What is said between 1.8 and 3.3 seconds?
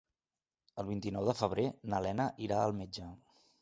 na Lena irà al metge.